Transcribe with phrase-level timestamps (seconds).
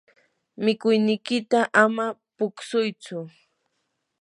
[0.63, 2.05] mikuynikiyta ama
[2.37, 3.17] puksuytsu.